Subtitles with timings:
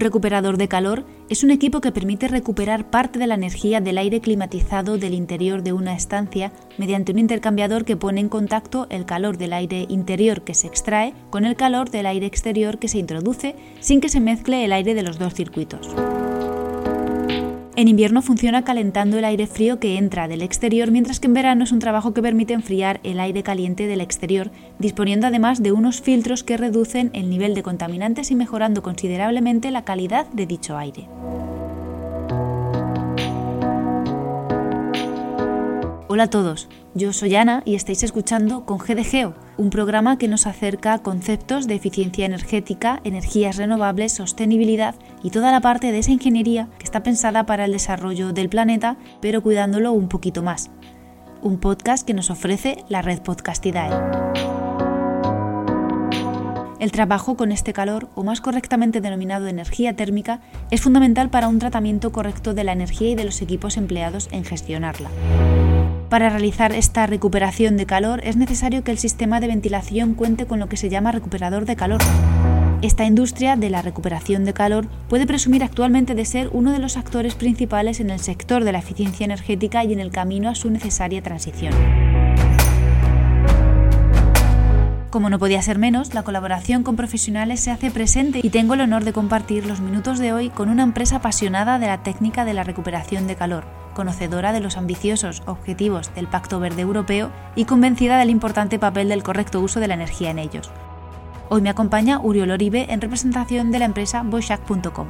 [0.00, 4.20] recuperador de calor es un equipo que permite recuperar parte de la energía del aire
[4.20, 9.38] climatizado del interior de una estancia mediante un intercambiador que pone en contacto el calor
[9.38, 13.54] del aire interior que se extrae con el calor del aire exterior que se introduce
[13.80, 15.94] sin que se mezcle el aire de los dos circuitos.
[17.78, 21.64] En invierno funciona calentando el aire frío que entra del exterior, mientras que en verano
[21.64, 26.00] es un trabajo que permite enfriar el aire caliente del exterior, disponiendo además de unos
[26.00, 31.06] filtros que reducen el nivel de contaminantes y mejorando considerablemente la calidad de dicho aire.
[36.08, 40.46] Hola a todos, yo soy Ana y estáis escuchando con GDGEO, un programa que nos
[40.46, 46.12] acerca a conceptos de eficiencia energética, energías renovables, sostenibilidad y toda la parte de esa
[46.12, 50.70] ingeniería que está pensada para el desarrollo del planeta, pero cuidándolo un poquito más.
[51.42, 53.90] Un podcast que nos ofrece la red Podcastidae.
[56.78, 61.58] El trabajo con este calor, o más correctamente denominado energía térmica, es fundamental para un
[61.58, 65.08] tratamiento correcto de la energía y de los equipos empleados en gestionarla.
[66.08, 70.60] Para realizar esta recuperación de calor es necesario que el sistema de ventilación cuente con
[70.60, 72.00] lo que se llama recuperador de calor.
[72.80, 76.96] Esta industria de la recuperación de calor puede presumir actualmente de ser uno de los
[76.96, 80.70] actores principales en el sector de la eficiencia energética y en el camino a su
[80.70, 81.74] necesaria transición.
[85.10, 88.82] Como no podía ser menos, la colaboración con profesionales se hace presente y tengo el
[88.82, 92.52] honor de compartir los minutos de hoy con una empresa apasionada de la técnica de
[92.52, 93.64] la recuperación de calor,
[93.96, 99.24] conocedora de los ambiciosos objetivos del Pacto Verde Europeo y convencida del importante papel del
[99.24, 100.70] correcto uso de la energía en ellos.
[101.48, 105.08] Hoy me acompaña Uriol Oribe en representación de la empresa Boschak.com.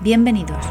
[0.00, 0.66] Bienvenidos.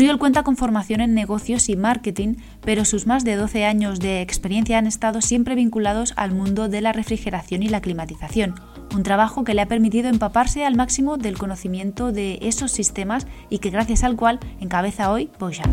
[0.00, 4.22] Uriol cuenta con formación en negocios y marketing, pero sus más de 12 años de
[4.22, 8.54] experiencia han estado siempre vinculados al mundo de la refrigeración y la climatización,
[8.94, 13.58] un trabajo que le ha permitido empaparse al máximo del conocimiento de esos sistemas y
[13.58, 15.68] que gracias al cual encabeza hoy Bojack.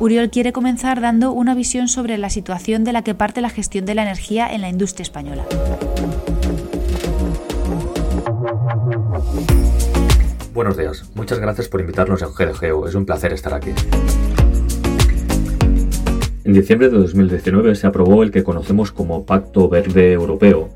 [0.00, 3.84] Uriol quiere comenzar dando una visión sobre la situación de la que parte la gestión
[3.84, 5.44] de la energía en la industria española.
[10.60, 13.70] Buenos días, muchas gracias por invitarnos a GDGEO, es un placer estar aquí.
[16.44, 20.68] En diciembre de 2019 se aprobó el que conocemos como Pacto Verde Europeo,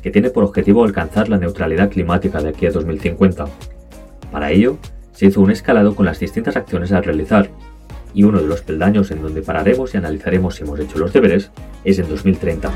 [0.00, 3.46] que tiene por objetivo alcanzar la neutralidad climática de aquí a 2050.
[4.30, 4.78] Para ello,
[5.10, 7.50] se hizo un escalado con las distintas acciones a realizar,
[8.14, 11.50] y uno de los peldaños en donde pararemos y analizaremos si hemos hecho los deberes
[11.82, 12.70] es en 2030.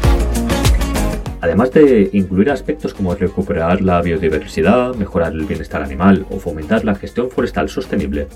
[1.46, 6.96] Además de incluir aspectos como recuperar la biodiversidad, mejorar el bienestar animal o fomentar la
[6.96, 8.26] gestión forestal sostenible,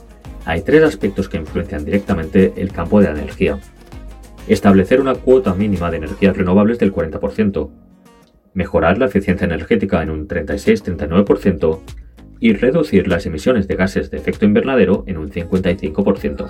[0.44, 3.58] hay tres aspectos que influencian directamente el campo de la energía.
[4.46, 7.70] Establecer una cuota mínima de energías renovables del 40%,
[8.54, 11.80] mejorar la eficiencia energética en un 36-39%
[12.38, 16.46] y reducir las emisiones de gases de efecto invernadero en un 55%.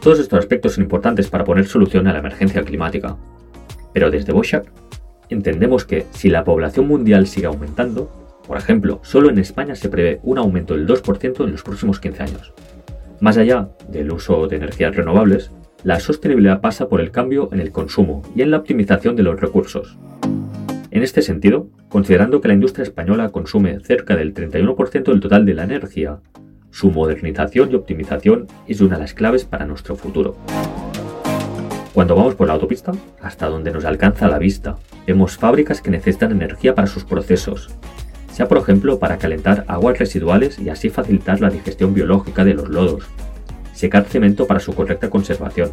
[0.00, 3.18] Todos estos aspectos son importantes para poner solución a la emergencia climática.
[3.92, 4.72] Pero desde Boschak
[5.32, 8.10] entendemos que si la población mundial sigue aumentando,
[8.46, 12.22] por ejemplo, solo en España se prevé un aumento del 2% en los próximos 15
[12.22, 12.52] años.
[13.20, 15.52] Más allá del uso de energías renovables,
[15.84, 19.40] la sostenibilidad pasa por el cambio en el consumo y en la optimización de los
[19.40, 19.96] recursos.
[20.90, 25.54] En este sentido, considerando que la industria española consume cerca del 31% del total de
[25.54, 26.20] la energía,
[26.70, 30.36] su modernización y optimización es una de las claves para nuestro futuro.
[31.94, 36.32] Cuando vamos por la autopista, hasta donde nos alcanza la vista, vemos fábricas que necesitan
[36.32, 37.68] energía para sus procesos,
[38.32, 42.70] sea por ejemplo para calentar aguas residuales y así facilitar la digestión biológica de los
[42.70, 43.04] lodos,
[43.74, 45.72] secar cemento para su correcta conservación,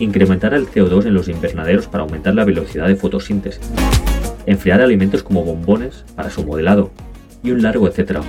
[0.00, 3.70] incrementar el CO2 en los invernaderos para aumentar la velocidad de fotosíntesis,
[4.46, 6.90] enfriar alimentos como bombones para su modelado,
[7.44, 8.20] y un largo etcétera.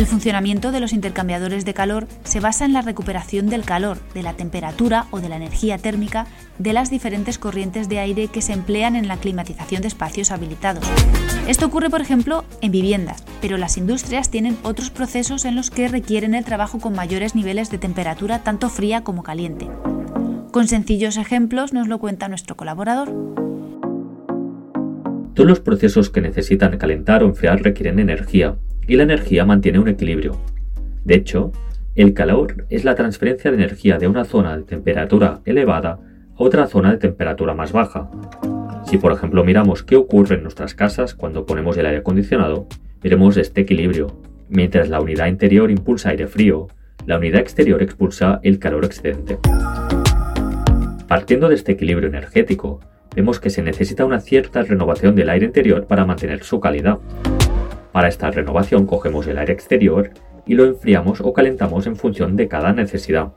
[0.00, 4.22] El funcionamiento de los intercambiadores de calor se basa en la recuperación del calor, de
[4.22, 6.26] la temperatura o de la energía térmica
[6.58, 10.90] de las diferentes corrientes de aire que se emplean en la climatización de espacios habilitados.
[11.46, 15.86] Esto ocurre, por ejemplo, en viviendas, pero las industrias tienen otros procesos en los que
[15.86, 19.68] requieren el trabajo con mayores niveles de temperatura tanto fría como caliente.
[20.50, 23.12] Con sencillos ejemplos nos lo cuenta nuestro colaborador.
[25.34, 28.56] Todos los procesos que necesitan calentar o enfriar requieren energía,
[28.90, 30.36] y la energía mantiene un equilibrio.
[31.04, 31.52] De hecho,
[31.94, 35.98] el calor es la transferencia de energía de una zona de temperatura elevada a
[36.34, 38.10] otra zona de temperatura más baja.
[38.86, 42.66] Si por ejemplo miramos qué ocurre en nuestras casas cuando ponemos el aire acondicionado,
[43.00, 44.08] veremos este equilibrio.
[44.48, 46.66] Mientras la unidad interior impulsa aire frío,
[47.06, 49.38] la unidad exterior expulsa el calor excedente.
[51.06, 52.80] Partiendo de este equilibrio energético,
[53.14, 56.98] vemos que se necesita una cierta renovación del aire interior para mantener su calidad.
[57.92, 60.10] Para esta renovación cogemos el aire exterior
[60.46, 63.32] y lo enfriamos o calentamos en función de cada necesidad.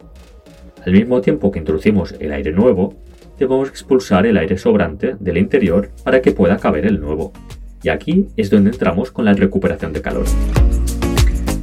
[0.85, 2.95] Al mismo tiempo que introducimos el aire nuevo,
[3.39, 7.33] debemos expulsar el aire sobrante del interior para que pueda caber el nuevo.
[7.81, 10.25] Y aquí es donde entramos con la recuperación de calor.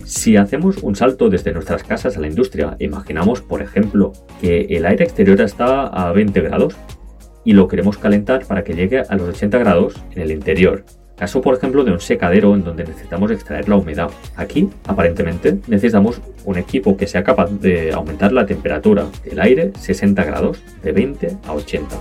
[0.05, 4.85] Si hacemos un salto desde nuestras casas a la industria, imaginamos, por ejemplo, que el
[4.85, 6.77] aire exterior está a 20 grados
[7.45, 10.85] y lo queremos calentar para que llegue a los 80 grados en el interior.
[11.21, 14.11] Caso, por ejemplo, de un secadero en donde necesitamos extraer la humedad.
[14.37, 20.25] Aquí, aparentemente, necesitamos un equipo que sea capaz de aumentar la temperatura del aire 60
[20.25, 21.95] grados, de 20 a 80.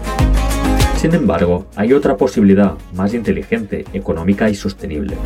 [0.95, 5.17] Sin embargo, hay otra posibilidad más inteligente, económica y sostenible.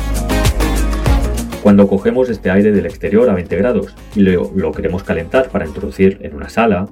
[1.62, 5.68] Cuando cogemos este aire del exterior a 20 grados y lo, lo, queremos calentar para
[5.68, 6.88] introducir en una sala,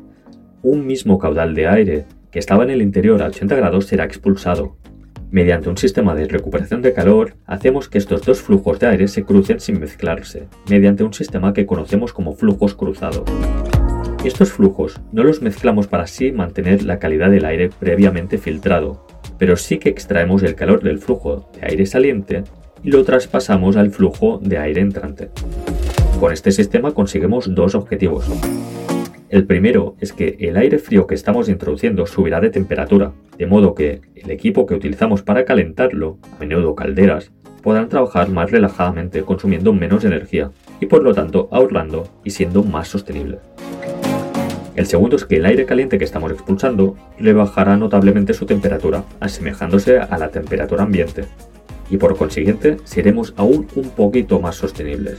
[0.63, 4.77] un mismo caudal de aire que estaba en el interior a 80 grados será expulsado.
[5.33, 9.25] Mediante un sistema de recuperación de calor, hacemos que estos dos flujos de aire se
[9.25, 13.25] crucen sin mezclarse, mediante un sistema que conocemos como flujos cruzados.
[14.27, 19.07] Estos flujos no los mezclamos para así mantener la calidad del aire previamente filtrado,
[19.39, 22.45] pero sí que extraemos el calor del flujo de aire saliente
[22.83, 25.31] y lo traspasamos al flujo de aire entrante.
[26.21, 28.31] Con este sistema conseguimos dos objetivos.
[29.33, 33.75] El primero es que el aire frío que estamos introduciendo subirá de temperatura, de modo
[33.75, 37.33] que el equipo que utilizamos para calentarlo, a menudo calderas,
[37.63, 40.51] podrán trabajar más relajadamente consumiendo menos energía
[40.81, 43.39] y por lo tanto ahorrando y siendo más sostenible.
[44.77, 49.99] El segundo es que el aire caliente que estamos expulsando rebajará notablemente su temperatura, asemejándose
[49.99, 51.25] a la temperatura ambiente,
[51.89, 55.19] y por consiguiente seremos aún un poquito más sostenibles.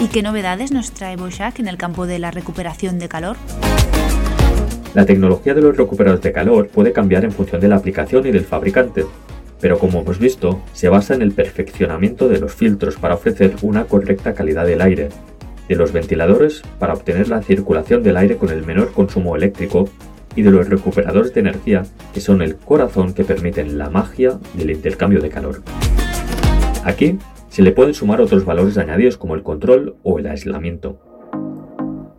[0.00, 3.36] ¿Y qué novedades nos trae Boschak en el campo de la recuperación de calor?
[4.94, 8.30] La tecnología de los recuperadores de calor puede cambiar en función de la aplicación y
[8.30, 9.04] del fabricante,
[9.60, 13.84] pero como hemos visto, se basa en el perfeccionamiento de los filtros para ofrecer una
[13.84, 15.10] correcta calidad del aire,
[15.68, 19.90] de los ventiladores para obtener la circulación del aire con el menor consumo eléctrico
[20.34, 21.82] y de los recuperadores de energía
[22.14, 25.62] que son el corazón que permiten la magia del intercambio de calor.
[26.84, 27.18] Aquí
[27.50, 30.98] se le pueden sumar otros valores añadidos como el control o el aislamiento.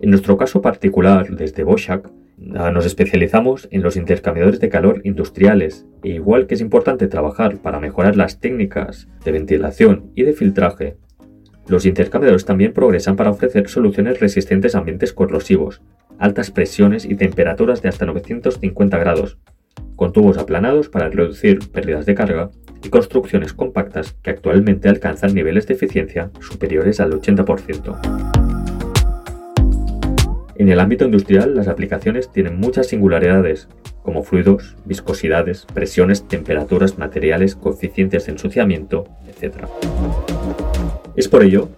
[0.02, 6.10] En nuestro caso particular, desde Boschak, nos especializamos en los intercambiadores de calor industriales, e
[6.10, 10.98] igual que es importante trabajar para mejorar las técnicas de ventilación y de filtraje,
[11.68, 15.82] los intercambiadores también progresan para ofrecer soluciones resistentes a ambientes corrosivos,
[16.20, 19.38] altas presiones y temperaturas de hasta 950 grados,
[19.96, 22.50] con tubos aplanados para reducir pérdidas de carga
[22.84, 28.32] y construcciones compactas que actualmente alcanzan niveles de eficiencia superiores al 80%.
[30.56, 33.68] En el ámbito industrial, las aplicaciones tienen muchas singularidades,
[34.04, 39.66] como fluidos, viscosidades, presiones, temperaturas, materiales, coeficientes de ensuciamiento, etc.
[41.16, 41.70] Es por ello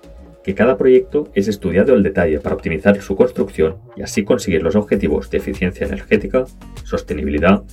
[0.44, 4.76] que cada proyecto es estudiado al detalle para optimizar su construcción y así conseguir los
[4.76, 6.46] objetivos de eficiencia energética,
[6.84, 7.64] sostenibilidad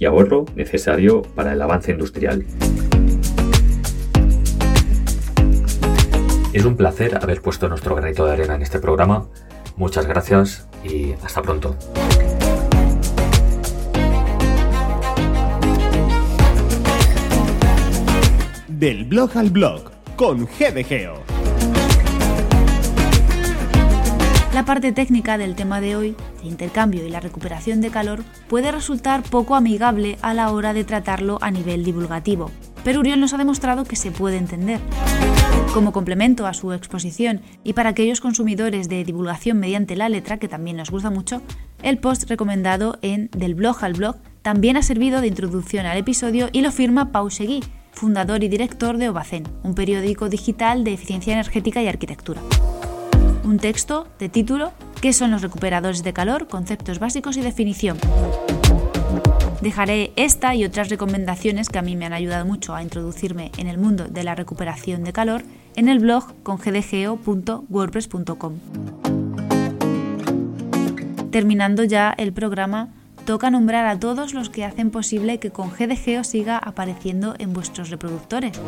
[0.00, 2.44] y ahorro necesario para el avance industrial.
[6.52, 9.28] Es un placer haber puesto nuestro granito de arena en este programa.
[9.76, 11.76] Muchas gracias y hasta pronto.
[18.68, 21.29] Del blog al blog con GDGeo.
[24.60, 28.70] La parte técnica del tema de hoy, el intercambio y la recuperación de calor, puede
[28.70, 32.50] resultar poco amigable a la hora de tratarlo a nivel divulgativo,
[32.84, 34.78] pero Uriol nos ha demostrado que se puede entender.
[35.72, 40.46] Como complemento a su exposición y para aquellos consumidores de divulgación mediante la letra, que
[40.46, 41.40] también nos gusta mucho,
[41.82, 46.50] el post recomendado en Del blog al blog también ha servido de introducción al episodio
[46.52, 51.32] y lo firma Pau Seguí, fundador y director de Obacen, un periódico digital de eficiencia
[51.32, 52.42] energética y arquitectura
[53.50, 56.46] un texto de título ¿Qué son los recuperadores de calor?
[56.46, 57.98] Conceptos básicos y definición.
[59.60, 63.66] Dejaré esta y otras recomendaciones que a mí me han ayudado mucho a introducirme en
[63.66, 65.42] el mundo de la recuperación de calor
[65.74, 68.58] en el blog con gdgeo.wordpress.com.
[71.30, 72.88] Terminando ya el programa,
[73.26, 77.90] toca nombrar a todos los que hacen posible que con GDGeo siga apareciendo en vuestros
[77.90, 78.58] reproductores.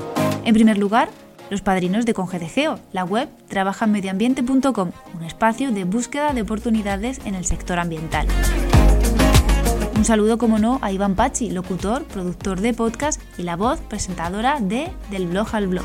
[0.45, 1.09] En primer lugar,
[1.53, 7.45] los padrinos de Congedegeo, la web trabajanmedioambiente.com, un espacio de búsqueda de oportunidades en el
[7.45, 8.27] sector ambiental.
[9.95, 14.61] Un saludo, como no, a Iván Pachi, locutor, productor de podcast y la voz presentadora
[14.61, 15.85] de Del blog al blog.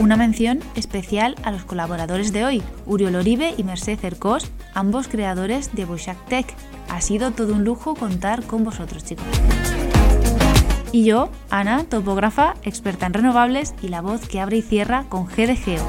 [0.00, 5.72] Una mención especial a los colaboradores de hoy, Uriol Oribe y Merced Cercos, ambos creadores
[5.72, 6.52] de Bushack Tech.
[6.88, 9.24] Ha sido todo un lujo contar con vosotros, chicos.
[10.94, 15.26] Y yo, Ana, topógrafa, experta en renovables y la voz que abre y cierra con
[15.26, 15.84] GDGO.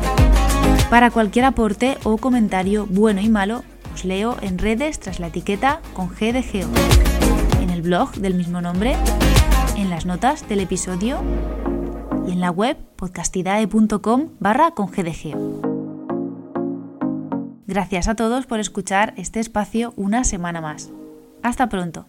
[0.90, 5.80] Para cualquier aporte o comentario bueno y malo, os leo en redes tras la etiqueta
[5.94, 6.74] con GDGO,
[7.62, 8.96] en el blog del mismo nombre,
[9.78, 11.20] en las notas del episodio
[12.28, 15.62] y en la web podcastidae.com barra con GDGO.
[17.68, 20.90] Gracias a todos por escuchar este espacio una semana más.
[21.44, 22.08] Hasta pronto.